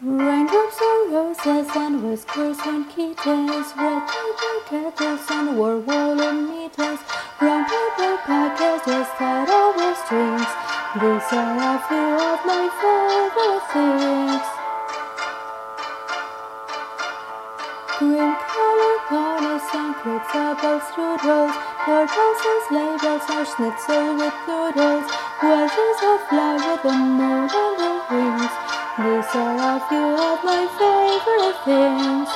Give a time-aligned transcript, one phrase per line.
[0.00, 7.00] Raindrops on roses and whiskers on kittens, red paper kettles and war woolen mittens,
[7.40, 10.46] brown paper packages tied up with strings.
[11.02, 14.46] These are a few of my favorite things.
[17.98, 21.54] Green color ponies and crepes, apple strudels,
[21.84, 24.87] tortoises and bells are schnitzel with noodles,
[29.78, 32.28] a few of my favorite things.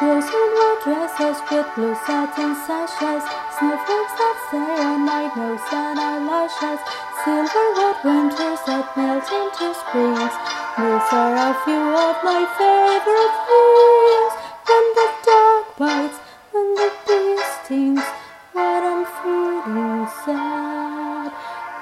[0.00, 3.24] Girls in white dresses with blue satin sashes,
[3.58, 6.80] snowflakes that stay on my nose and eyelashes,
[7.20, 7.68] silver
[8.04, 10.34] winters that melt into springs.
[10.80, 14.32] These are a few of my favorite things.
[14.68, 16.18] When the dog bites,
[16.52, 18.06] when the bee stings,
[18.54, 21.28] when I'm feeling sad,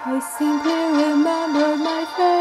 [0.07, 2.34] I simply remember my favorite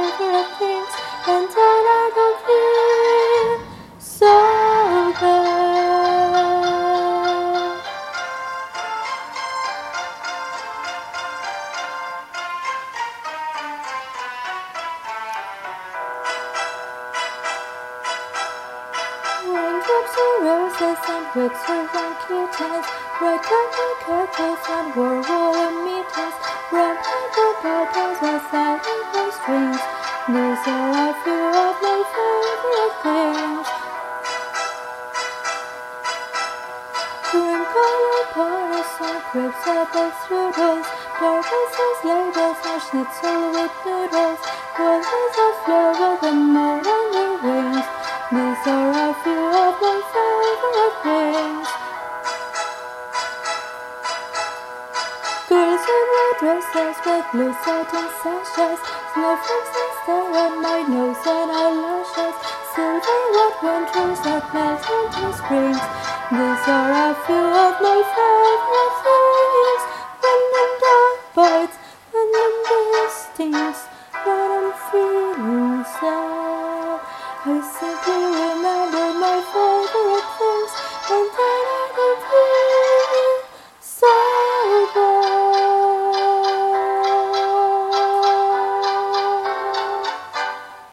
[19.93, 22.85] Raindrops and roses and whiskers and kittens,
[23.21, 26.35] red pepper kettles and war woolen mittens,
[26.71, 29.83] brown paper buttons with silent strings.
[30.33, 33.67] These are a few of my favorite things.
[37.29, 40.87] Green color ponies and crepes, apple strudels,
[41.19, 44.41] tortoises, labels, and schnitzel with noodles,
[44.79, 46.31] roses of flower, the
[56.71, 58.79] says with blue satin sashes,
[59.13, 62.35] snowflakes that stare at my nose and eyelashes,
[62.71, 65.83] silver white winters that melt into springs.
[66.31, 69.83] These are a few of my favorite things.
[70.23, 71.77] When the dog bites,
[72.11, 73.79] when the beer stings,
[74.23, 76.99] when I'm feeling sad,
[77.45, 78.62] I simply remember.